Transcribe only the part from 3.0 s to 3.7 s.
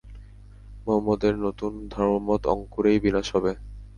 বিনাশ হবে।